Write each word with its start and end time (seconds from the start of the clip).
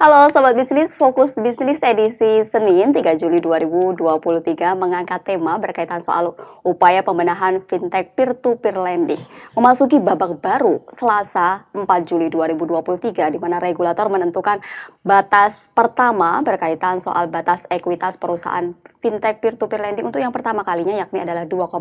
Halo 0.00 0.32
Sobat 0.32 0.56
Bisnis, 0.56 0.96
Fokus 0.96 1.36
Bisnis 1.36 1.84
edisi 1.84 2.40
Senin 2.48 2.88
3 2.88 3.20
Juli 3.20 3.36
2023 3.36 4.00
mengangkat 4.72 5.20
tema 5.28 5.60
berkaitan 5.60 6.00
soal 6.00 6.32
upaya 6.64 7.04
pembenahan 7.04 7.60
fintech 7.68 8.16
peer-to-peer 8.16 8.80
lending. 8.80 9.20
Memasuki 9.52 10.00
babak 10.00 10.40
baru 10.40 10.80
Selasa 10.88 11.68
4 11.76 11.84
Juli 12.08 12.32
2023 12.32 13.28
di 13.28 13.36
mana 13.36 13.60
regulator 13.60 14.08
menentukan 14.08 14.64
batas 15.04 15.68
pertama 15.76 16.40
berkaitan 16.40 17.04
soal 17.04 17.28
batas 17.28 17.68
ekuitas 17.68 18.16
perusahaan 18.16 18.72
fintech 19.04 19.44
peer-to-peer 19.44 19.84
lending 19.84 20.08
untuk 20.08 20.24
yang 20.24 20.32
pertama 20.32 20.64
kalinya 20.64 20.96
yakni 20.96 21.20
adalah 21.20 21.44
2,5 21.44 21.76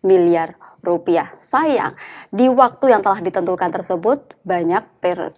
miliar 0.00 0.56
rupiah. 0.86 1.34
Sayang, 1.42 1.98
di 2.30 2.46
waktu 2.46 2.94
yang 2.94 3.02
telah 3.02 3.18
ditentukan 3.18 3.74
tersebut, 3.74 4.38
banyak 4.46 4.86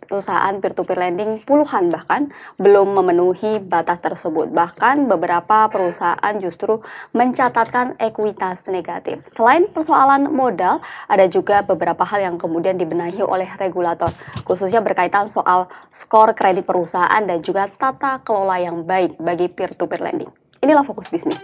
perusahaan 0.05 0.53
peer-to-peer 0.61 1.01
lending 1.01 1.41
puluhan 1.48 1.89
bahkan 1.89 2.29
belum 2.61 2.93
memenuhi 3.01 3.57
batas 3.65 4.05
tersebut. 4.05 4.53
Bahkan 4.53 5.09
beberapa 5.09 5.73
perusahaan 5.73 6.34
justru 6.37 6.84
mencatatkan 7.16 7.97
ekuitas 7.97 8.69
negatif. 8.69 9.25
Selain 9.33 9.65
persoalan 9.73 10.29
modal, 10.29 10.84
ada 11.09 11.25
juga 11.25 11.65
beberapa 11.65 12.05
hal 12.05 12.28
yang 12.28 12.37
kemudian 12.37 12.77
dibenahi 12.77 13.25
oleh 13.25 13.48
regulator, 13.56 14.12
khususnya 14.45 14.84
berkaitan 14.84 15.33
soal 15.33 15.73
skor 15.89 16.37
kredit 16.37 16.69
perusahaan 16.69 17.25
dan 17.25 17.41
juga 17.41 17.73
tata 17.73 18.20
kelola 18.20 18.61
yang 18.61 18.84
baik 18.84 19.17
bagi 19.17 19.48
peer-to-peer 19.48 20.05
lending. 20.05 20.30
Inilah 20.61 20.84
fokus 20.84 21.09
bisnis. 21.09 21.41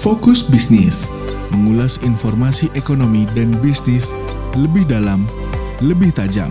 Fokus 0.00 0.40
bisnis 0.48 1.04
mengulas 1.52 1.98
informasi 2.02 2.70
ekonomi 2.78 3.26
dan 3.34 3.50
bisnis 3.62 4.10
lebih 4.58 4.86
dalam, 4.86 5.26
lebih 5.82 6.14
tajam. 6.14 6.50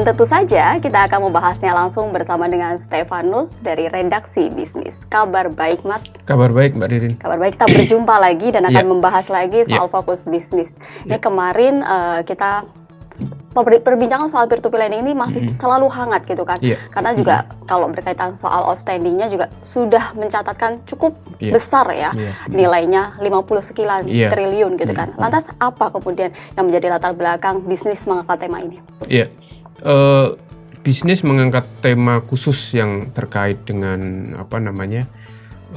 Dan 0.00 0.16
tentu 0.16 0.24
saja 0.24 0.80
kita 0.80 1.12
akan 1.12 1.28
membahasnya 1.28 1.76
langsung 1.76 2.08
bersama 2.08 2.48
dengan 2.48 2.80
Stefanus 2.80 3.60
dari 3.60 3.84
Redaksi 3.84 4.48
Bisnis. 4.48 5.04
Kabar 5.04 5.52
baik 5.52 5.84
Mas? 5.84 6.16
Kabar 6.24 6.48
baik 6.48 6.72
Mbak 6.72 6.88
Ririn. 6.88 7.14
Kabar 7.20 7.36
baik, 7.36 7.60
kita 7.60 7.68
berjumpa 7.68 8.16
lagi 8.16 8.48
dan 8.48 8.64
akan 8.64 8.80
yeah. 8.80 8.92
membahas 8.96 9.28
lagi 9.28 9.60
soal 9.68 9.84
yeah. 9.84 9.92
fokus 9.92 10.24
bisnis. 10.24 10.80
Ini 11.04 11.04
yeah. 11.04 11.20
kemarin 11.20 11.84
uh, 11.84 12.24
kita 12.24 12.64
perbincangan 13.84 14.32
soal 14.32 14.48
peer 14.48 14.64
to 14.64 14.72
peer 14.72 14.88
lending 14.88 15.04
ini 15.04 15.12
masih 15.12 15.44
mm 15.44 15.52
-hmm. 15.52 15.60
selalu 15.60 15.92
hangat 15.92 16.24
gitu 16.24 16.48
kan. 16.48 16.64
Yeah. 16.64 16.80
Karena 16.88 17.12
juga 17.12 17.36
mm 17.44 17.44
-hmm. 17.44 17.64
kalau 17.68 17.86
berkaitan 17.92 18.32
soal 18.40 18.72
outstandingnya 18.72 19.28
juga 19.28 19.52
sudah 19.60 20.16
mencatatkan 20.16 20.80
cukup 20.88 21.12
yeah. 21.44 21.52
besar 21.52 21.84
ya 21.92 22.16
yeah. 22.16 22.32
nilainya 22.48 23.20
50 23.20 23.68
sekian 23.68 24.08
yeah. 24.08 24.32
triliun 24.32 24.80
gitu 24.80 24.96
kan. 24.96 25.12
Lantas 25.20 25.52
apa 25.60 25.92
kemudian 25.92 26.32
yang 26.56 26.64
menjadi 26.72 26.88
latar 26.88 27.12
belakang 27.12 27.60
bisnis 27.68 28.08
mengangkat 28.08 28.48
tema 28.48 28.64
ini? 28.64 28.80
Iya. 29.04 29.28
Yeah 29.28 29.39
uh, 29.84 30.36
bisnis 30.80 31.20
mengangkat 31.20 31.68
tema 31.84 32.24
khusus 32.24 32.56
yang 32.72 33.12
terkait 33.12 33.60
dengan 33.68 34.32
apa 34.40 34.56
namanya 34.56 35.04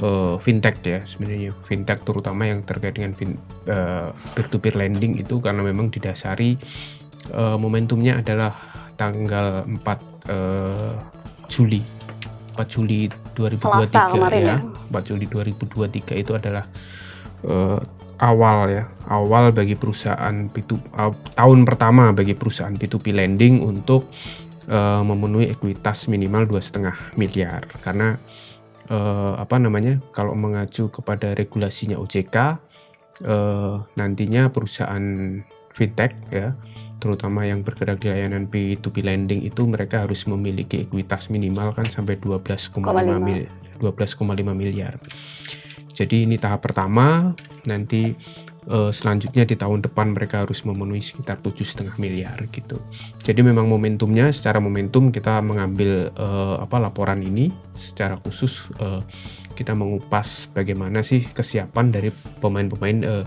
uh, 0.00 0.40
fintech 0.40 0.80
ya 0.82 1.04
sebenarnya. 1.04 1.52
Fintech 1.68 2.02
terutama 2.02 2.48
yang 2.48 2.64
terkait 2.64 2.96
dengan 2.96 3.12
fin, 3.12 3.36
uh, 3.68 4.10
peer-to-peer 4.34 4.74
lending 4.74 5.20
itu 5.20 5.38
karena 5.38 5.60
memang 5.60 5.92
didasari 5.92 6.56
uh, 7.36 7.60
momentumnya 7.60 8.18
adalah 8.24 8.52
tanggal 8.96 9.66
4 9.66 10.30
uh, 10.30 10.94
Juli. 11.50 11.82
4 12.54 12.70
Juli 12.70 13.10
2023 13.34 13.58
Selasa 13.58 14.02
ya, 14.30 14.58
ya? 14.58 14.58
4 14.62 15.08
Juli 15.10 15.26
2023 15.26 16.22
itu 16.22 16.32
adalah 16.38 16.64
uh, 17.44 17.82
awal 18.20 18.70
ya 18.70 18.84
awal 19.10 19.50
bagi 19.50 19.76
perusahaan 19.76 20.48
P2, 20.50 20.70
uh, 20.96 21.12
tahun 21.36 21.66
pertama 21.66 22.14
bagi 22.14 22.32
perusahaan 22.36 22.74
P2P 22.74 23.14
lending 23.14 23.62
untuk 23.64 24.08
uh, 24.68 25.02
memenuhi 25.02 25.52
ekuitas 25.52 26.06
minimal 26.06 26.48
dua 26.48 26.60
setengah 26.62 26.94
miliar 27.18 27.66
karena 27.82 28.16
uh, 28.88 29.38
apa 29.38 29.56
namanya 29.60 29.98
kalau 30.14 30.32
mengacu 30.36 30.88
kepada 30.88 31.34
regulasinya 31.36 31.98
OJK 32.00 32.36
uh, 33.24 33.82
nantinya 33.98 34.48
perusahaan 34.50 35.04
fintech 35.74 36.14
ya 36.30 36.54
terutama 37.02 37.44
yang 37.44 37.60
bergerak 37.60 38.00
di 38.00 38.08
layanan 38.08 38.48
P2P 38.48 39.04
lending 39.04 39.44
itu 39.44 39.66
mereka 39.68 40.08
harus 40.08 40.24
memiliki 40.24 40.88
ekuitas 40.88 41.28
minimal 41.28 41.76
kan 41.76 41.84
sampai 41.92 42.16
12,5 42.16 42.80
miliar 43.20 43.50
12,5 43.78 44.22
miliar. 44.54 44.96
Jadi 45.94 46.26
ini 46.26 46.36
tahap 46.38 46.66
pertama, 46.66 47.34
nanti 47.64 48.16
uh, 48.68 48.92
selanjutnya 48.92 49.44
di 49.44 49.56
tahun 49.56 49.84
depan 49.84 50.16
mereka 50.16 50.44
harus 50.44 50.64
memenuhi 50.64 51.04
sekitar 51.04 51.40
tujuh 51.44 51.64
setengah 51.64 51.96
miliar 52.00 52.38
gitu. 52.52 52.80
Jadi 53.24 53.40
memang 53.44 53.68
momentumnya 53.68 54.32
secara 54.32 54.60
momentum 54.60 55.12
kita 55.12 55.40
mengambil 55.44 56.12
uh, 56.16 56.60
apa 56.60 56.76
laporan 56.80 57.20
ini 57.20 57.52
secara 57.76 58.16
khusus 58.22 58.64
uh, 58.80 59.04
kita 59.54 59.72
mengupas 59.72 60.50
bagaimana 60.50 61.00
sih 61.06 61.24
kesiapan 61.30 61.94
dari 61.94 62.10
pemain-pemain 62.42 62.98
uh, 63.06 63.24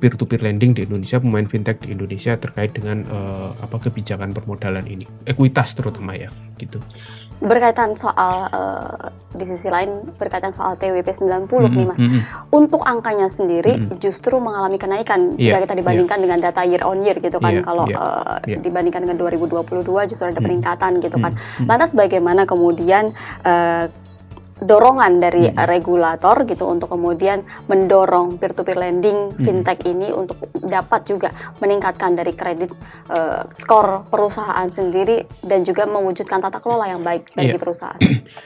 peer-to-peer 0.00 0.40
lending 0.40 0.72
di 0.72 0.88
Indonesia, 0.88 1.20
pemain 1.20 1.44
fintech 1.44 1.84
di 1.84 1.92
Indonesia 1.92 2.32
terkait 2.40 2.72
dengan 2.72 3.04
uh, 3.12 3.52
apa 3.60 3.76
kebijakan 3.76 4.32
permodalan 4.32 4.88
ini, 4.88 5.04
ekuitas 5.28 5.76
terutama 5.76 6.16
ya, 6.16 6.32
gitu 6.56 6.80
berkaitan 7.40 7.96
soal 7.96 8.52
uh, 8.52 9.08
di 9.32 9.48
sisi 9.48 9.72
lain 9.72 10.12
berkaitan 10.20 10.52
soal 10.52 10.76
TWP 10.76 11.08
90 11.08 11.24
mm 11.24 11.48
-hmm. 11.48 11.72
nih 11.72 11.86
Mas. 11.88 12.00
Mm 12.00 12.08
-hmm. 12.12 12.22
Untuk 12.52 12.84
angkanya 12.84 13.32
sendiri 13.32 13.80
mm 13.80 13.84
-hmm. 13.88 13.96
justru 13.96 14.36
mengalami 14.36 14.76
kenaikan 14.76 15.40
yeah, 15.40 15.56
jika 15.56 15.64
kita 15.64 15.74
dibandingkan 15.80 16.20
yeah. 16.20 16.24
dengan 16.28 16.38
data 16.44 16.62
year 16.68 16.84
on 16.84 17.00
year 17.00 17.16
gitu 17.16 17.40
kan. 17.40 17.56
Yeah, 17.56 17.64
Kalau 17.64 17.88
yeah, 17.88 17.96
uh, 17.96 18.38
yeah. 18.44 18.60
dibandingkan 18.60 19.08
dengan 19.08 19.16
2022 19.16 19.88
justru 20.12 20.28
ada 20.28 20.40
peningkatan 20.40 20.92
mm 20.92 20.96
-hmm. 21.00 21.06
gitu 21.08 21.16
kan. 21.16 21.32
Mm 21.32 21.40
-hmm. 21.40 21.66
Lantas 21.66 21.90
bagaimana 21.96 22.44
kemudian 22.44 23.16
uh, 23.48 23.88
dorongan 24.60 25.20
dari 25.20 25.48
hmm. 25.48 25.56
regulator 25.64 26.44
gitu 26.44 26.68
untuk 26.68 26.92
kemudian 26.92 27.42
mendorong 27.66 28.36
peer 28.36 28.52
to 28.52 28.62
peer 28.62 28.76
lending 28.76 29.32
hmm. 29.32 29.40
fintech 29.40 29.80
ini 29.88 30.12
untuk 30.12 30.36
dapat 30.60 31.08
juga 31.08 31.32
meningkatkan 31.58 32.12
dari 32.12 32.36
kredit 32.36 32.70
uh, 33.08 33.48
skor 33.56 34.04
perusahaan 34.06 34.68
sendiri 34.68 35.24
dan 35.40 35.64
juga 35.64 35.88
mewujudkan 35.88 36.44
tata 36.44 36.60
kelola 36.60 36.92
yang 36.92 37.00
baik 37.00 37.32
bagi 37.32 37.56
yeah. 37.56 37.60
perusahaan. 37.60 38.00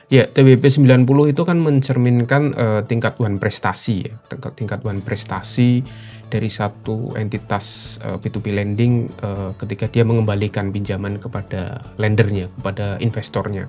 Ya, 0.08 0.24
yeah, 0.24 0.26
TBP 0.30 0.70
90 0.70 1.34
itu 1.34 1.42
kan 1.42 1.58
mencerminkan 1.58 2.42
uh, 2.54 2.80
tingkat 2.86 3.18
tuan 3.18 3.36
prestasi 3.42 4.06
ya, 4.06 4.14
tingkat 4.54 4.80
tuan 4.80 5.02
prestasi 5.02 5.82
dari 6.30 6.50
satu 6.50 7.14
entitas 7.18 7.96
uh, 8.02 8.16
P2P 8.18 8.54
lending 8.54 9.06
uh, 9.22 9.52
ketika 9.60 9.90
dia 9.90 10.02
mengembalikan 10.06 10.70
pinjaman 10.70 11.20
kepada 11.20 11.84
lendernya, 11.98 12.48
kepada 12.58 12.98
investornya 13.02 13.68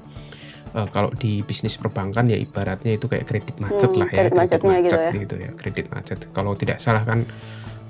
uh, 0.75 0.87
kalau 0.91 1.09
di 1.15 1.39
bisnis 1.41 1.79
perbankan 1.79 2.27
ya 2.27 2.37
ibaratnya 2.37 2.99
itu 2.99 3.07
kayak 3.07 3.25
kredit 3.25 3.55
macet 3.57 3.89
hmm, 3.89 3.99
lah 4.03 4.07
ya 4.11 4.15
kredit 4.19 4.35
macetnya 4.35 4.71
macet 4.75 4.83
gitu, 4.83 4.99
ya. 4.99 5.11
gitu 5.23 5.35
ya 5.39 5.49
kredit 5.55 5.85
macet. 5.89 6.19
Kalau 6.35 6.51
tidak 6.59 6.77
salah 6.83 7.03
kan 7.07 7.23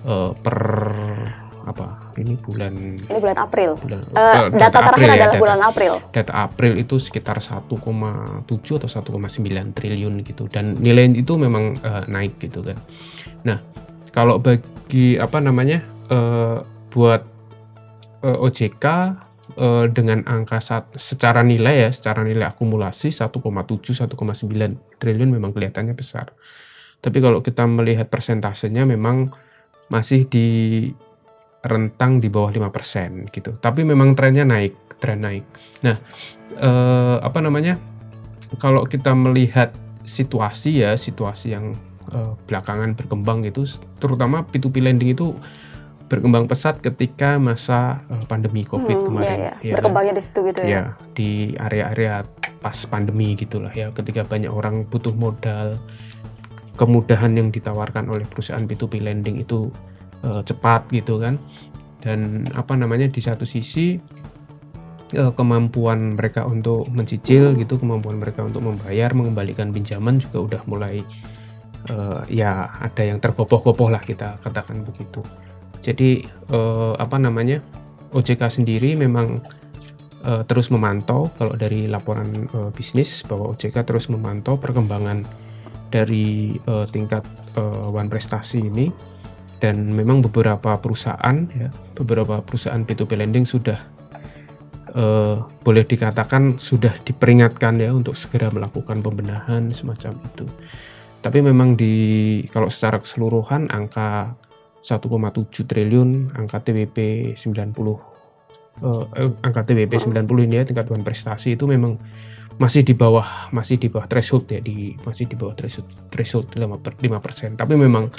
uh, 0.05 0.31
per 0.37 0.59
apa 1.65 2.13
ini 2.21 2.37
bulan 2.37 2.73
ini 2.77 3.17
bulan 3.17 3.37
April. 3.41 3.73
Bulan, 3.81 4.05
uh, 4.13 4.53
data, 4.53 4.69
data 4.69 4.79
terakhir 4.93 5.09
ya, 5.09 5.15
adalah 5.17 5.33
data, 5.33 5.41
bulan 5.41 5.59
April. 5.65 5.93
Data 6.13 6.33
April 6.45 6.73
itu 6.77 6.95
sekitar 7.01 7.41
1,7 7.41 7.65
atau 8.45 8.89
1,9 8.89 9.73
triliun 9.73 10.13
gitu. 10.21 10.45
Dan 10.45 10.77
nilai 10.77 11.09
itu 11.17 11.33
memang 11.35 11.73
uh, 11.81 12.05
naik 12.05 12.37
gitu 12.37 12.61
kan. 12.61 12.77
Nah 13.41 13.57
kalau 14.13 14.37
bagi 14.37 15.17
apa 15.17 15.41
namanya 15.41 15.81
uh, 16.13 16.61
buat 16.93 17.25
uh, 18.21 18.45
OJK 18.45 18.85
uh, 19.57 19.85
dengan 19.91 20.23
angka 20.27 20.59
sat, 20.59 20.87
secara 20.95 21.43
nilai 21.43 21.87
ya, 21.87 21.89
secara 21.91 22.23
nilai 22.23 22.47
akumulasi 22.47 23.11
1,7 23.11 23.41
1,9 23.41 24.99
triliun 24.99 25.29
memang 25.31 25.51
kelihatannya 25.51 25.95
besar. 25.95 26.31
Tapi 26.99 27.17
kalau 27.21 27.43
kita 27.45 27.67
melihat 27.69 28.09
persentasenya 28.09 28.87
memang 28.87 29.29
masih 29.93 30.25
di 30.25 30.89
rentang 31.65 32.21
di 32.21 32.29
bawah 32.29 32.53
5% 32.53 33.29
gitu. 33.33 33.57
Tapi 33.57 33.81
memang 33.81 34.13
trennya 34.13 34.45
naik, 34.45 34.73
tren 35.01 35.21
naik. 35.21 35.45
Nah, 35.81 35.97
eh, 36.53 37.17
apa 37.21 37.39
namanya? 37.41 37.77
Kalau 38.61 38.85
kita 38.85 39.13
melihat 39.17 39.73
situasi 40.05 40.85
ya, 40.85 40.93
situasi 40.93 41.57
yang 41.57 41.73
eh, 42.13 42.33
belakangan 42.45 42.93
berkembang 42.93 43.41
itu 43.45 43.65
terutama 43.97 44.45
P2P 44.45 44.77
lending 44.81 45.17
itu 45.17 45.33
berkembang 46.05 46.45
pesat 46.45 46.77
ketika 46.85 47.41
masa 47.41 48.05
uh, 48.13 48.21
pandemi 48.29 48.61
COVID 48.61 48.97
hmm, 48.97 49.05
kemarin. 49.09 49.25
Iya, 49.25 49.37
iya. 49.41 49.53
Ya, 49.65 49.73
Berkembangnya 49.81 50.13
di 50.17 50.23
situ 50.23 50.39
gitu 50.45 50.59
ya. 50.61 50.67
Ya, 50.69 50.83
di 51.17 51.29
area-area 51.57 52.21
pas 52.61 52.77
pandemi 52.85 53.33
gitulah 53.33 53.73
ya, 53.73 53.89
ketika 53.93 54.25
banyak 54.25 54.49
orang 54.49 54.85
butuh 54.89 55.13
modal, 55.13 55.77
kemudahan 56.77 57.33
yang 57.33 57.49
ditawarkan 57.49 58.11
oleh 58.11 58.25
perusahaan 58.29 58.63
P2P 58.63 59.01
lending 59.01 59.41
itu 59.41 59.73
uh, 60.21 60.45
cepat 60.45 60.85
gitu 60.93 61.17
kan. 61.17 61.41
Dan 62.05 62.45
apa 62.53 62.77
namanya 62.77 63.09
di 63.09 63.17
satu 63.17 63.49
sisi 63.49 63.97
eh, 65.09 65.31
kemampuan 65.33 66.13
mereka 66.13 66.45
untuk 66.45 66.85
mencicil 66.93 67.57
gitu, 67.57 67.81
kemampuan 67.81 68.21
mereka 68.21 68.45
untuk 68.45 68.61
membayar, 68.61 69.09
mengembalikan 69.17 69.73
pinjaman 69.73 70.21
juga 70.21 70.37
udah 70.37 70.61
mulai 70.69 71.01
eh, 71.89 72.21
ya 72.29 72.69
ada 72.77 73.01
yang 73.01 73.17
tergopoh-gopoh 73.17 73.89
lah 73.89 74.05
kita 74.05 74.37
katakan 74.45 74.85
begitu. 74.85 75.25
Jadi 75.85 76.25
eh, 76.25 76.93
apa 76.97 77.21
namanya 77.21 77.61
OJK 78.09 78.41
sendiri 78.49 78.97
memang 78.97 79.45
eh, 80.25 80.41
terus 80.49 80.73
memantau 80.73 81.29
kalau 81.37 81.53
dari 81.53 81.85
laporan 81.85 82.49
eh, 82.49 82.69
bisnis 82.73 83.21
bahwa 83.29 83.53
OJK 83.53 83.85
terus 83.85 84.09
memantau 84.09 84.57
perkembangan 84.57 85.21
dari 85.93 86.57
eh, 86.57 86.85
tingkat 86.89 87.21
eh, 87.53 87.87
one 87.93 88.09
prestasi 88.09 88.65
ini 88.65 88.89
dan 89.61 89.93
memang 89.93 90.25
beberapa 90.25 90.75
perusahaan 90.81 91.47
ya 91.53 91.69
beberapa 91.95 92.41
perusahaan 92.41 92.81
P2P 92.81 93.11
lending 93.21 93.45
sudah 93.45 93.77
eh, 94.97 95.37
boleh 95.61 95.83
dikatakan 95.85 96.57
sudah 96.57 96.97
diperingatkan 97.05 97.77
ya 97.77 97.93
untuk 97.93 98.17
segera 98.17 98.49
melakukan 98.49 99.05
pembenahan 99.05 99.69
semacam 99.69 100.17
itu. 100.33 100.49
Tapi 101.21 101.41
memang 101.41 101.73
di 101.73 101.93
kalau 102.53 102.69
secara 102.69 103.01
keseluruhan 103.01 103.73
angka 103.73 104.37
1,7 104.85 105.65
triliun, 105.65 106.37
angka 106.37 106.61
TWP 106.61 106.97
90 107.33 107.65
eh, 108.85 109.05
eh, 109.17 109.31
angka 109.41 109.61
TWP 109.65 109.93
90 109.97 110.45
ini 110.45 110.61
ya 110.61 110.63
tingkat 110.63 110.93
one 110.93 111.01
prestasi 111.01 111.57
itu 111.57 111.65
memang 111.65 111.97
masih 112.55 112.85
di 112.85 112.93
bawah 112.95 113.49
masih 113.51 113.81
di 113.81 113.89
bawah 113.91 114.05
threshold 114.07 114.47
ya 114.47 114.61
di 114.61 114.93
masih 115.03 115.25
di 115.27 115.35
bawah 115.35 115.57
threshold 115.57 115.89
threshold 116.13 116.47
5 116.53 117.57
Tapi 117.57 117.73
memang 117.73 118.13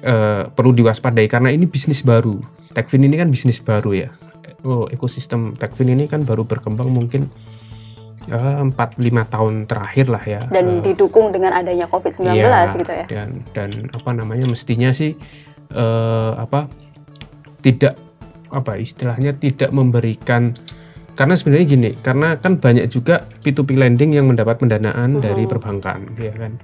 eh, 0.00 0.46
perlu 0.46 0.70
diwaspadai 0.70 1.26
karena 1.26 1.50
ini 1.50 1.66
bisnis 1.66 2.06
baru. 2.06 2.38
Techfin 2.72 3.02
ini 3.02 3.18
kan 3.18 3.28
bisnis 3.28 3.58
baru 3.58 4.06
ya. 4.06 4.08
Oh, 4.62 4.86
ekosistem 4.86 5.58
Techfin 5.58 5.90
ini 5.90 6.06
kan 6.06 6.22
baru 6.22 6.46
berkembang 6.46 6.88
mungkin 6.88 7.26
empat 8.30 9.02
lima 9.02 9.26
tahun 9.26 9.66
terakhir 9.66 10.06
lah 10.06 10.22
ya. 10.22 10.40
Dan 10.46 10.78
Eh, 10.78 10.94
didukung 10.94 11.34
dengan 11.34 11.58
adanya 11.58 11.90
COVID-19 11.90 12.38
Iya, 12.38 12.70
gitu 12.70 12.92
ya. 12.94 13.04
dan 13.10 13.42
dan 13.50 13.70
apa 13.90 14.14
namanya 14.14 14.46
mestinya 14.46 14.94
sih 14.94 15.18
eh, 15.72 16.32
apa 16.36 16.68
tidak 17.62 17.96
apa 18.52 18.76
istilahnya 18.76 19.32
tidak 19.36 19.72
memberikan 19.72 20.52
karena 21.12 21.34
sebenarnya 21.36 21.66
gini 21.68 21.90
karena 22.00 22.36
kan 22.40 22.56
banyak 22.56 22.88
juga 22.88 23.24
P2P 23.44 23.76
lending 23.76 24.16
yang 24.16 24.28
mendapat 24.28 24.60
pendanaan 24.60 25.20
dari 25.20 25.44
perbankan 25.44 26.16
ya 26.16 26.32
kan 26.32 26.56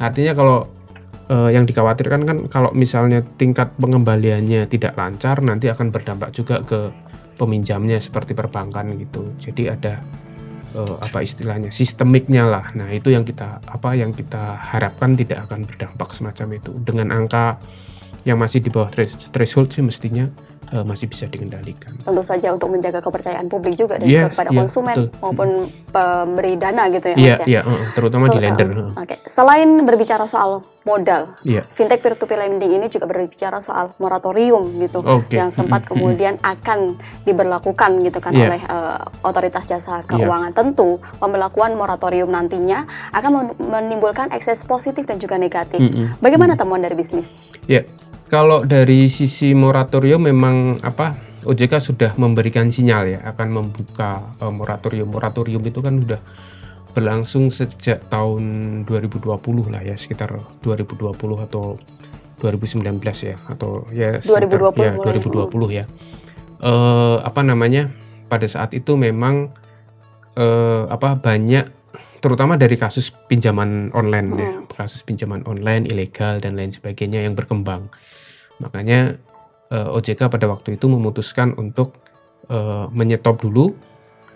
artinya 0.00 0.32
kalau 0.36 0.58
eh, 1.28 1.50
yang 1.52 1.64
dikhawatirkan 1.64 2.22
kan 2.24 2.38
kalau 2.48 2.70
misalnya 2.72 3.24
tingkat 3.40 3.72
pengembaliannya 3.80 4.68
tidak 4.68 4.96
lancar 4.96 5.40
nanti 5.40 5.68
akan 5.72 5.88
berdampak 5.92 6.32
juga 6.32 6.60
ke 6.64 6.92
peminjamnya 7.36 7.98
seperti 7.98 8.36
perbankan 8.36 8.92
gitu 9.00 9.32
jadi 9.40 9.76
ada 9.76 9.94
eh, 10.74 10.96
apa 11.00 11.22
istilahnya 11.22 11.70
sistemiknya 11.70 12.50
lah. 12.50 12.74
Nah 12.74 12.90
itu 12.90 13.14
yang 13.14 13.22
kita 13.22 13.62
apa 13.62 13.94
yang 13.94 14.10
kita 14.10 14.58
harapkan 14.58 15.14
tidak 15.14 15.46
akan 15.48 15.64
berdampak 15.64 16.10
semacam 16.12 16.58
itu. 16.58 16.72
Dengan 16.82 17.14
angka 17.14 17.58
yang 18.24 18.36
masih 18.36 18.58
di 18.58 18.68
bawah 18.68 18.88
thres- 18.88 19.12
threshold 19.30 19.70
sih 19.70 19.80
mestinya 19.80 20.26
eh, 20.66 20.80
masih 20.80 21.06
bisa 21.06 21.24
dikendalikan. 21.24 21.92
Tentu 22.00 22.22
saja 22.22 22.48
untuk 22.48 22.68
menjaga 22.68 22.98
kepercayaan 22.98 23.46
publik 23.46 23.76
juga 23.76 23.96
dan 23.96 24.08
Iya, 24.08 24.16
juga 24.18 24.28
kepada 24.32 24.48
iya, 24.48 24.58
konsumen 24.58 24.96
betul. 25.06 25.20
maupun 25.20 25.48
pemberi 25.88 26.52
dana 26.56 26.88
gitu 26.88 27.06
ya 27.06 27.14
Iya 27.14 27.28
Mas 27.28 27.38
ya. 27.38 27.46
iya 27.46 27.60
eh, 27.62 27.80
terutama 27.92 28.24
di 28.26 28.32
So- 28.32 28.42
lender. 28.42 28.66
um, 28.66 28.80
eh. 28.90 28.90
Oke, 28.98 29.16
selain 29.24 29.68
berbicara 29.82 30.24
soal 30.24 30.50
modal, 30.82 31.36
Iya. 31.42 31.64
fintech 31.70 32.00
peer-to-peer 32.00 32.36
lending 32.38 32.72
ini 32.74 32.86
juga 32.88 33.04
berbicara 33.04 33.56
soal 33.58 33.92
moratorium 33.98 34.68
gitu, 34.78 35.00
Oke. 35.00 35.32
yang 35.32 35.48
sempat 35.48 35.80
Mm, 35.80 35.86
mm, 35.86 35.90
kemudian 35.90 36.34
akan 36.42 36.78
diberlakukan 37.24 38.00
gitu 38.00 38.18
kan 38.18 38.32
Iya. 38.32 38.44
oleh 38.46 38.60
eh, 38.60 38.98
otoritas 39.22 39.64
jasa 39.64 40.00
keuangan. 40.02 40.52
Tentu 40.52 40.88
pemberlakuan 41.16 41.72
moratorium 41.74 42.28
nantinya 42.28 42.84
akan 43.10 43.30
men- 43.30 43.56
menimbulkan 43.60 44.28
ekses 44.30 44.60
positif 44.62 45.04
dan 45.04 45.16
juga 45.16 45.36
negatif. 45.36 45.76
mm, 45.76 45.88
mm. 45.90 46.06
Bagaimana 46.18 46.52
temuan 46.54 46.80
dari 46.80 46.94
bisnis? 46.94 47.32
Kalau 48.28 48.64
dari 48.64 49.06
sisi 49.06 49.52
moratorium 49.54 50.26
memang 50.26 50.80
apa 50.80 51.14
OJK 51.44 51.72
sudah 51.76 52.10
memberikan 52.16 52.72
sinyal 52.72 53.04
ya 53.06 53.20
akan 53.30 53.48
membuka 53.52 54.32
eh, 54.40 54.48
moratorium. 54.48 55.12
Moratorium 55.12 55.62
itu 55.62 55.84
kan 55.84 56.00
sudah 56.00 56.20
berlangsung 56.94 57.50
sejak 57.50 58.06
tahun 58.08 58.42
2020 58.86 59.34
lah 59.68 59.82
ya 59.82 59.98
sekitar 59.98 60.30
2020 60.62 61.10
atau 61.42 61.76
2019 62.40 62.80
ya 63.20 63.36
atau 63.50 63.84
ya 63.90 64.18
sekitar- 64.22 64.72
2020 64.72 64.82
ya 64.82 64.92
mulai. 64.96 65.06
2020 65.12 65.68
ya. 65.70 65.84
Eh, 66.64 67.16
apa 67.20 67.40
namanya 67.44 67.92
pada 68.26 68.48
saat 68.48 68.72
itu 68.72 68.96
memang 68.96 69.52
eh, 70.34 70.84
apa 70.88 71.14
banyak 71.14 71.68
terutama 72.18 72.56
dari 72.56 72.80
kasus 72.80 73.12
pinjaman 73.28 73.92
online 73.92 74.28
ya 74.32 74.48
Hmm. 74.48 74.64
kasus 74.72 75.04
pinjaman 75.04 75.44
online 75.44 75.84
ilegal 75.86 76.40
dan 76.40 76.56
lain 76.56 76.72
sebagainya 76.72 77.20
yang 77.20 77.36
berkembang 77.36 77.92
makanya 78.62 79.18
eh, 79.72 79.88
OJK 79.96 80.30
pada 80.30 80.46
waktu 80.50 80.76
itu 80.78 80.86
memutuskan 80.90 81.54
untuk 81.58 81.98
eh, 82.50 82.86
menyetop 82.92 83.42
dulu 83.42 83.74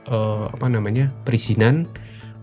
eh, 0.08 0.46
apa 0.48 0.66
namanya 0.66 1.12
perizinan 1.22 1.86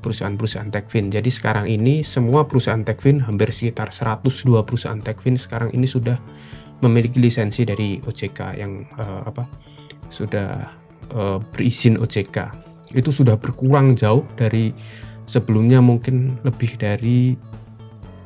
perusahaan-perusahaan 0.06 0.70
Techfin. 0.70 1.10
Jadi 1.10 1.34
sekarang 1.34 1.66
ini 1.66 2.06
semua 2.06 2.46
perusahaan 2.46 2.86
Techfin 2.86 3.26
hampir 3.26 3.50
sekitar 3.50 3.90
102 3.90 4.62
perusahaan 4.62 5.02
Techfin 5.02 5.34
sekarang 5.42 5.74
ini 5.74 5.90
sudah 5.90 6.22
memiliki 6.86 7.18
lisensi 7.18 7.66
dari 7.66 7.98
OJK 8.06 8.40
yang 8.62 8.86
eh, 8.86 9.22
apa 9.26 9.50
sudah 10.14 10.70
eh, 11.10 11.40
berizin 11.50 11.98
OJK. 11.98 12.38
Itu 12.94 13.10
sudah 13.10 13.34
berkurang 13.34 13.98
jauh 13.98 14.22
dari 14.38 14.70
sebelumnya 15.26 15.82
mungkin 15.82 16.38
lebih 16.46 16.78
dari 16.78 17.34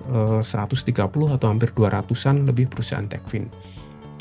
eh, 0.09 0.41
130 0.41 1.35
atau 1.37 1.47
hampir 1.47 1.69
200-an 1.71 2.49
lebih 2.49 2.67
perusahaan 2.67 3.05
Techfin. 3.05 3.47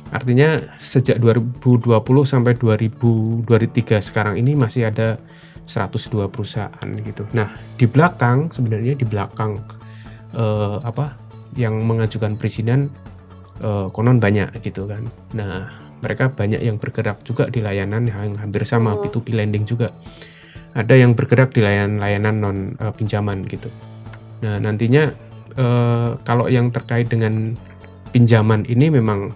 Artinya 0.08 0.64
sejak 0.80 1.20
2020 1.20 1.84
sampai 2.24 2.56
2023 2.56 4.00
sekarang 4.00 4.40
ini 4.40 4.56
masih 4.56 4.88
ada 4.88 5.20
102 5.68 6.32
perusahaan 6.32 6.88
gitu. 7.04 7.28
Nah, 7.36 7.52
di 7.76 7.84
belakang 7.84 8.48
sebenarnya 8.56 8.96
di 8.96 9.04
belakang 9.04 9.60
eh, 10.32 10.78
apa 10.80 11.12
yang 11.60 11.84
mengajukan 11.84 12.40
perizinan 12.40 12.88
eh, 13.60 13.86
konon 13.92 14.16
banyak 14.16 14.48
gitu 14.64 14.88
kan. 14.88 15.04
Nah, 15.36 15.68
mereka 16.00 16.32
banyak 16.32 16.62
yang 16.62 16.80
bergerak 16.80 17.20
juga 17.26 17.50
di 17.52 17.60
layanan 17.60 18.08
yang 18.08 18.38
hampir 18.40 18.64
sama 18.64 18.96
Hmm. 18.96 19.04
P2P 19.04 19.36
lending 19.36 19.68
juga. 19.68 19.92
Ada 20.72 20.94
yang 20.94 21.12
bergerak 21.12 21.52
di 21.52 21.60
layanan-layanan 21.60 22.34
non 22.40 22.58
eh, 22.80 22.92
pinjaman 22.96 23.44
gitu. 23.44 23.68
Nah, 24.40 24.56
nantinya 24.56 25.12
eh, 25.56 26.10
kalau 26.26 26.50
yang 26.50 26.68
terkait 26.74 27.08
dengan 27.08 27.54
pinjaman 28.12 28.64
ini 28.68 28.88
memang 28.92 29.32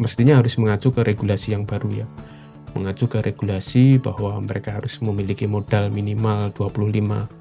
mestinya 0.00 0.40
harus 0.40 0.56
mengacu 0.56 0.92
ke 0.92 1.04
regulasi 1.04 1.52
yang 1.52 1.68
baru 1.68 2.04
ya 2.04 2.08
mengacu 2.74 3.10
ke 3.10 3.18
regulasi 3.18 3.98
bahwa 3.98 4.38
mereka 4.38 4.78
harus 4.78 4.98
memiliki 5.02 5.46
modal 5.50 5.90
minimal 5.90 6.54
25 6.54 7.40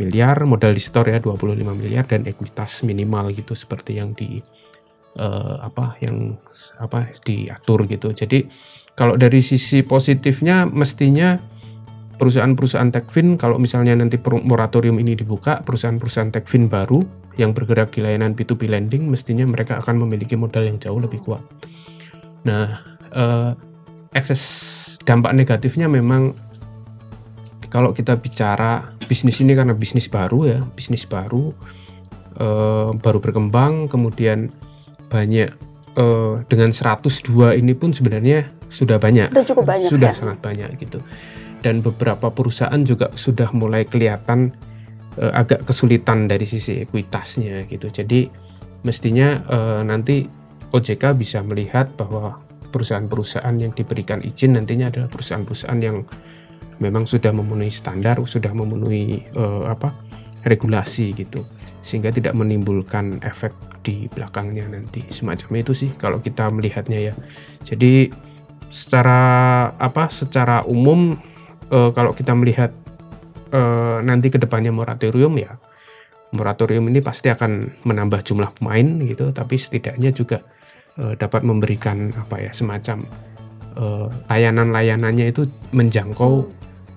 miliar, 0.00 0.36
modal 0.42 0.74
di 0.74 0.82
store 0.82 1.14
ya 1.14 1.18
25 1.22 1.62
miliar 1.76 2.04
dan 2.08 2.26
ekuitas 2.26 2.82
minimal 2.82 3.30
gitu 3.30 3.54
seperti 3.54 4.00
yang 4.00 4.16
di 4.16 4.42
eh, 5.18 5.56
apa 5.62 6.00
yang 6.02 6.34
apa 6.80 7.14
diatur 7.22 7.86
gitu. 7.86 8.10
Jadi 8.10 8.48
kalau 8.94 9.14
dari 9.14 9.42
sisi 9.42 9.82
positifnya 9.82 10.66
mestinya 10.66 11.38
perusahaan-perusahaan 12.14 12.94
Techfin 12.94 13.34
kalau 13.34 13.58
misalnya 13.58 13.94
nanti 13.98 14.18
moratorium 14.22 14.98
ini 15.02 15.18
dibuka, 15.18 15.62
perusahaan-perusahaan 15.62 16.30
Techfin 16.34 16.70
baru 16.70 17.02
yang 17.36 17.50
bergerak 17.52 17.90
di 17.94 18.00
layanan 18.02 18.34
P2P 18.38 18.70
lending 18.70 19.10
mestinya 19.10 19.44
mereka 19.46 19.82
akan 19.82 20.02
memiliki 20.06 20.38
modal 20.38 20.66
yang 20.66 20.78
jauh 20.78 20.98
lebih 20.98 21.22
kuat. 21.22 21.42
Nah, 22.46 22.80
eh, 23.10 23.50
ekses 24.14 24.42
dampak 25.02 25.34
negatifnya 25.34 25.90
memang 25.90 26.32
kalau 27.68 27.90
kita 27.90 28.14
bicara 28.14 28.94
bisnis 29.10 29.42
ini 29.42 29.58
karena 29.58 29.74
bisnis 29.74 30.06
baru 30.06 30.46
ya, 30.46 30.58
bisnis 30.78 31.02
baru 31.04 31.50
eh, 32.38 32.90
baru 32.94 33.18
berkembang, 33.18 33.90
kemudian 33.90 34.54
banyak 35.10 35.50
eh, 35.98 36.34
dengan 36.46 36.70
102 36.70 37.58
ini 37.58 37.74
pun 37.74 37.90
sebenarnya 37.90 38.50
sudah 38.70 38.98
banyak, 38.98 39.30
Sudah 39.30 39.46
cukup 39.46 39.64
banyak 39.66 39.88
sudah 39.90 40.10
ya. 40.10 40.18
sangat 40.18 40.38
banyak 40.42 40.70
gitu. 40.82 40.98
Dan 41.64 41.80
beberapa 41.80 42.28
perusahaan 42.28 42.82
juga 42.84 43.08
sudah 43.16 43.48
mulai 43.56 43.88
kelihatan 43.88 44.52
eh, 45.18 45.32
agak 45.32 45.66
kesulitan 45.68 46.26
dari 46.30 46.46
sisi 46.46 46.84
ekuitasnya 46.84 47.66
gitu. 47.68 47.90
Jadi 47.90 48.28
mestinya 48.84 49.40
eh, 49.44 49.82
nanti 49.84 50.26
OJK 50.74 51.14
bisa 51.14 51.38
melihat 51.42 51.90
bahwa 51.94 52.42
perusahaan-perusahaan 52.74 53.54
yang 53.54 53.70
diberikan 53.70 54.18
izin 54.26 54.58
nantinya 54.58 54.90
adalah 54.90 55.06
perusahaan-perusahaan 55.06 55.78
yang 55.78 56.02
memang 56.82 57.06
sudah 57.06 57.30
memenuhi 57.30 57.70
standar, 57.70 58.18
sudah 58.26 58.50
memenuhi 58.50 59.22
eh, 59.30 59.64
apa 59.70 59.94
regulasi 60.44 61.14
gitu, 61.16 61.40
sehingga 61.86 62.12
tidak 62.12 62.36
menimbulkan 62.36 63.22
efek 63.24 63.54
di 63.84 64.08
belakangnya 64.08 64.64
nanti 64.72 65.04
semacam 65.12 65.60
itu 65.60 65.72
sih 65.76 65.90
kalau 66.00 66.18
kita 66.18 66.48
melihatnya 66.48 67.12
ya. 67.12 67.14
Jadi 67.68 68.08
secara 68.72 69.20
apa? 69.76 70.08
Secara 70.08 70.64
umum 70.64 71.14
uh, 71.70 71.90
kalau 71.92 72.16
kita 72.16 72.32
melihat 72.34 72.72
uh, 73.54 73.98
nanti 74.02 74.28
ke 74.28 74.38
depannya 74.42 74.74
moratorium 74.74 75.38
ya. 75.38 75.54
Moratorium 76.34 76.90
ini 76.90 76.98
pasti 76.98 77.30
akan 77.30 77.82
menambah 77.86 78.26
jumlah 78.26 78.58
pemain 78.58 78.86
gitu 79.06 79.30
tapi 79.30 79.54
setidaknya 79.54 80.10
juga 80.10 80.42
uh, 80.98 81.14
dapat 81.14 81.46
memberikan 81.46 82.10
apa 82.18 82.42
ya 82.42 82.50
semacam 82.50 83.06
uh, 83.78 84.10
layanan-layanannya 84.26 85.30
itu 85.30 85.46
menjangkau 85.70 86.32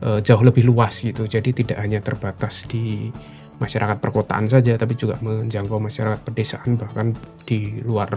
uh, 0.01 0.19
jauh 0.25 0.41
lebih 0.41 0.65
luas 0.65 1.05
gitu. 1.05 1.29
Jadi 1.29 1.53
tidak 1.63 1.77
hanya 1.77 2.01
terbatas 2.01 2.65
di 2.65 3.13
masyarakat 3.57 3.97
perkotaan 3.97 4.45
saja 4.49 4.77
tapi 4.77 4.93
juga 4.93 5.17
menjangkau 5.21 5.81
masyarakat 5.81 6.21
pedesaan 6.25 6.77
bahkan 6.77 7.13
di 7.45 7.81
luar 7.81 8.09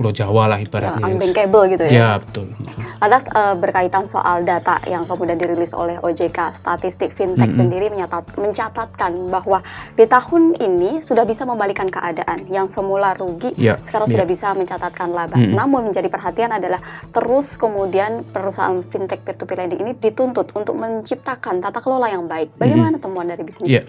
Pulau 0.00 0.16
Jawa 0.16 0.48
lah 0.48 0.58
ibaratnya. 0.64 1.04
Ya, 1.04 1.12
unbankable 1.12 1.64
gitu 1.76 1.84
ya. 1.84 1.92
Ya 1.92 2.10
betul. 2.16 2.48
Lantas 3.04 3.28
uh, 3.36 3.52
berkaitan 3.52 4.08
soal 4.08 4.48
data 4.48 4.80
yang 4.88 5.04
kemudian 5.04 5.36
dirilis 5.36 5.76
oleh 5.76 6.00
OJK, 6.00 6.56
statistik 6.56 7.12
fintech 7.12 7.36
mm 7.36 7.52
-hmm. 7.52 7.60
sendiri 7.60 7.86
menyatat, 7.92 8.32
mencatatkan 8.40 9.28
bahwa 9.28 9.60
di 10.00 10.08
tahun 10.08 10.56
ini 10.56 11.04
sudah 11.04 11.28
bisa 11.28 11.44
membalikan 11.44 11.84
keadaan 11.92 12.48
yang 12.48 12.64
semula 12.64 13.12
rugi, 13.12 13.52
ya, 13.60 13.76
sekarang 13.84 14.08
ya. 14.08 14.12
sudah 14.16 14.26
bisa 14.28 14.56
mencatatkan 14.56 15.12
laba. 15.12 15.36
Mm 15.36 15.52
-hmm. 15.52 15.56
Namun 15.60 15.80
menjadi 15.92 16.08
perhatian 16.08 16.56
adalah 16.56 16.80
terus 17.12 17.60
kemudian 17.60 18.24
perusahaan 18.24 18.80
fintech 18.80 19.20
peer-to-peer 19.20 19.68
lending 19.68 19.84
ini 19.84 19.92
dituntut 20.00 20.56
untuk 20.56 20.80
menciptakan 20.80 21.60
tata 21.60 21.84
kelola 21.84 22.08
yang 22.08 22.24
baik. 22.24 22.56
Bagaimana 22.56 22.96
mm 22.96 23.04
-hmm. 23.04 23.04
temuan 23.04 23.28
dari 23.28 23.44
bisnis? 23.44 23.68
Ya. 23.68 23.84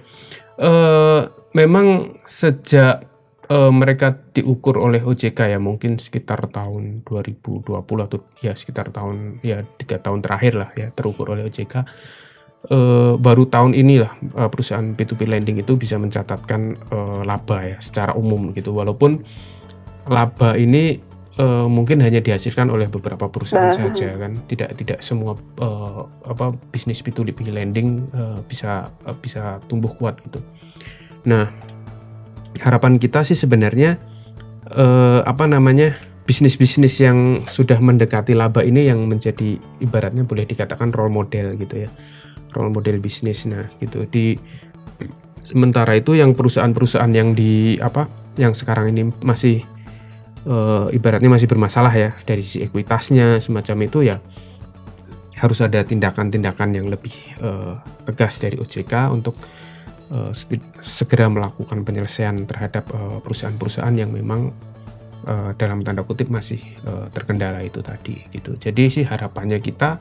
Uh, 0.59 1.31
memang 1.55 2.19
sejak 2.27 3.10
uh, 3.51 3.71
mereka 3.71 4.15
diukur 4.31 4.79
oleh 4.79 5.03
OJK 5.03 5.51
ya 5.51 5.59
mungkin 5.59 5.99
sekitar 5.99 6.47
tahun 6.47 7.03
2020 7.03 7.67
atau 7.83 8.17
ya 8.39 8.55
sekitar 8.55 8.95
tahun 8.95 9.43
ya 9.43 9.67
tiga 9.75 9.99
tahun 9.99 10.23
terakhir 10.23 10.53
lah 10.55 10.69
ya 10.79 10.87
terukur 10.95 11.27
oleh 11.35 11.51
OJK 11.51 11.75
uh, 11.75 11.83
eh, 12.71 13.13
baru 13.19 13.43
tahun 13.51 13.75
ini 13.75 13.95
lah 13.99 14.13
uh, 14.39 14.47
perusahaan 14.47 14.95
P2P 14.95 15.27
lending 15.27 15.59
itu 15.59 15.75
bisa 15.75 15.99
mencatatkan 15.99 16.79
uh, 16.93 17.21
laba 17.27 17.65
ya 17.65 17.77
secara 17.83 18.15
umum 18.15 18.55
gitu. 18.55 18.71
Walaupun 18.71 19.25
laba 20.09 20.53
ini 20.57 21.01
uh, 21.41 21.65
mungkin 21.65 22.01
hanya 22.05 22.21
dihasilkan 22.21 22.69
oleh 22.69 22.85
beberapa 22.85 23.25
perusahaan 23.29 23.73
bah. 23.73 23.77
saja 23.77 24.13
kan. 24.17 24.37
Tidak 24.45 24.77
tidak 24.77 24.99
semua 25.01 25.33
uh, 25.57 26.05
apa 26.29 26.53
bisnis 26.69 27.01
P2P 27.01 27.49
lending 27.49 28.05
uh, 28.13 28.39
bisa 28.45 28.93
uh, 29.09 29.17
bisa 29.17 29.57
tumbuh 29.65 29.89
kuat 29.97 30.21
gitu. 30.29 30.41
Nah 31.25 31.70
harapan 32.59 32.99
kita 32.99 33.23
sih 33.23 33.37
sebenarnya 33.37 33.95
eh, 34.67 35.21
apa 35.23 35.47
namanya 35.47 35.95
bisnis-bisnis 36.27 36.99
yang 37.01 37.43
sudah 37.47 37.79
mendekati 37.79 38.35
laba 38.35 38.61
ini 38.63 38.87
yang 38.87 39.03
menjadi 39.07 39.57
ibaratnya 39.81 40.23
boleh 40.23 40.47
dikatakan 40.47 40.91
role 40.91 41.11
model 41.11 41.55
gitu 41.59 41.87
ya. 41.87 41.89
Role 42.51 42.71
model 42.71 42.99
bisnis 42.99 43.47
nah 43.47 43.67
gitu. 43.79 44.03
Di 44.11 44.35
sementara 45.47 45.97
itu 45.99 46.15
yang 46.15 46.35
perusahaan-perusahaan 46.35 47.11
yang 47.11 47.35
di 47.35 47.75
apa 47.79 48.07
yang 48.39 48.55
sekarang 48.55 48.95
ini 48.95 49.11
masih 49.23 49.63
uh, 50.47 50.87
ibaratnya 50.95 51.27
masih 51.27 51.51
bermasalah 51.51 51.91
ya 51.91 52.09
dari 52.23 52.39
sisi 52.39 52.63
ekuitasnya 52.63 53.43
semacam 53.43 53.77
itu 53.83 53.99
ya 54.07 54.17
harus 55.35 55.59
ada 55.59 55.81
tindakan-tindakan 55.81 56.69
yang 56.77 56.87
lebih 56.87 57.11
uh, 57.41 57.81
tegas 58.05 58.37
dari 58.37 58.61
OJK 58.61 58.93
untuk 59.09 59.35
uh, 60.11 60.31
segera 60.83 61.31
melakukan 61.31 61.87
penyelesaian 61.87 62.43
terhadap 62.45 62.87
eh, 62.91 63.19
perusahaan-perusahaan 63.23 63.95
yang 63.95 64.11
memang 64.11 64.51
uh, 65.25 65.51
dalam 65.55 65.81
tanda 65.81 66.03
kutip 66.03 66.27
masih 66.27 66.59
uh, 66.85 67.07
terkendala 67.09 67.63
itu 67.63 67.79
tadi 67.79 68.19
gitu. 68.35 68.59
Jadi 68.59 68.83
sih 68.91 69.05
harapannya 69.07 69.63
kita 69.63 69.99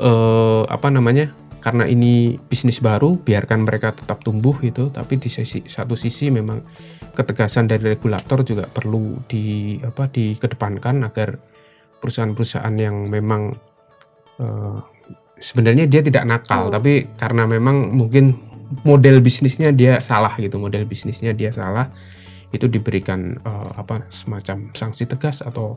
uh, 0.00 0.64
apa 0.70 0.88
namanya 0.88 1.32
karena 1.66 1.82
ini 1.90 2.38
bisnis 2.46 2.78
baru 2.78 3.18
biarkan 3.18 3.66
mereka 3.66 3.90
tetap 3.90 4.22
tumbuh 4.22 4.54
gitu 4.62 4.86
tapi 4.94 5.18
di 5.18 5.26
sisi 5.26 5.66
satu 5.66 5.98
sisi 5.98 6.30
memang 6.30 6.62
ketegasan 7.10 7.66
dari 7.66 7.98
regulator 7.98 8.46
juga 8.46 8.70
perlu 8.70 9.18
di 9.26 9.74
apa 9.82 10.06
dikedepankan 10.06 11.10
agar 11.10 11.34
perusahaan-perusahaan 11.98 12.76
yang 12.78 13.10
memang 13.10 13.50
uh, 14.38 14.78
sebenarnya 15.42 15.90
dia 15.90 16.06
tidak 16.06 16.22
nakal 16.22 16.68
oh. 16.68 16.72
tapi 16.72 17.08
karena 17.18 17.50
memang 17.50 17.90
mungkin 17.90 18.45
model 18.82 19.22
bisnisnya 19.22 19.70
dia 19.70 19.98
salah 20.02 20.34
gitu 20.38 20.58
model 20.58 20.86
bisnisnya 20.86 21.32
dia 21.32 21.54
salah 21.54 21.90
itu 22.54 22.66
diberikan 22.70 23.36
uh, 23.42 23.74
apa 23.74 24.06
semacam 24.10 24.70
sanksi 24.72 25.04
tegas 25.06 25.42
atau 25.42 25.76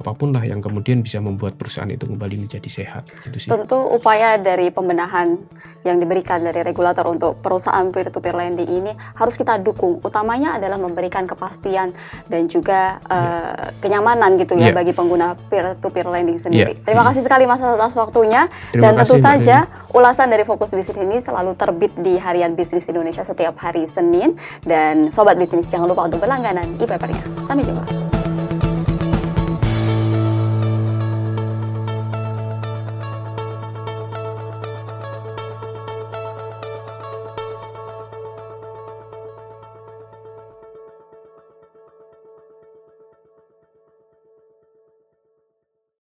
apa 0.00 0.16
pun 0.16 0.32
lah 0.32 0.40
yang 0.40 0.64
kemudian 0.64 1.04
bisa 1.04 1.20
membuat 1.20 1.60
perusahaan 1.60 1.88
itu 1.92 2.08
kembali 2.08 2.48
menjadi 2.48 2.64
sehat. 2.72 3.12
Gitu 3.28 3.36
sih. 3.36 3.48
Tentu 3.52 3.76
upaya 3.76 4.40
dari 4.40 4.72
pembenahan 4.72 5.36
yang 5.84 6.00
diberikan 6.00 6.40
dari 6.40 6.64
regulator 6.64 7.04
untuk 7.08 7.40
perusahaan 7.44 7.84
peer-to-peer 7.92 8.32
lending 8.32 8.68
ini 8.68 8.92
harus 9.16 9.36
kita 9.36 9.60
dukung. 9.60 10.00
Utamanya 10.00 10.56
adalah 10.56 10.80
memberikan 10.80 11.28
kepastian 11.28 11.92
dan 12.32 12.48
juga 12.48 13.00
uh, 13.08 13.52
yeah. 13.52 13.76
kenyamanan 13.84 14.40
gitu 14.40 14.56
ya 14.56 14.72
yeah. 14.72 14.76
bagi 14.76 14.96
pengguna 14.96 15.36
peer-to-peer 15.52 16.08
lending 16.08 16.40
sendiri. 16.40 16.80
Yeah. 16.80 16.84
Terima 16.84 17.04
kasih 17.04 17.20
sekali 17.20 17.44
Mas 17.44 17.60
atas 17.60 17.92
waktunya 17.96 18.48
Terima 18.72 18.80
dan 18.80 18.92
tentu 19.04 19.20
saja 19.20 19.68
ulasan 19.92 20.32
dari 20.32 20.48
Fokus 20.48 20.72
Bisnis 20.72 20.96
ini 20.96 21.20
selalu 21.20 21.52
terbit 21.60 21.92
di 22.00 22.16
Harian 22.16 22.56
Bisnis 22.56 22.88
Indonesia 22.88 23.20
setiap 23.20 23.56
hari 23.60 23.84
Senin 23.84 24.36
dan 24.64 25.12
sobat 25.12 25.36
bisnis 25.36 25.68
jangan 25.68 25.92
lupa 25.92 26.08
untuk 26.08 26.24
berlangganan 26.24 26.76
e-papernya. 26.80 27.20
Sampai 27.44 27.68
jumpa. 27.68 28.09